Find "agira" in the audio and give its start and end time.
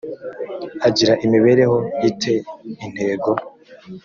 0.87-1.13